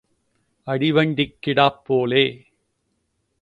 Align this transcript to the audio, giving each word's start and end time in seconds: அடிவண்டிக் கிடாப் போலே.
அடிவண்டிக் 0.67 1.37
கிடாப் 1.47 1.81
போலே. 1.85 2.25